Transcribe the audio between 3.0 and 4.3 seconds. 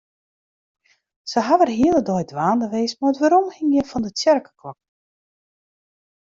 it weromhingjen fan de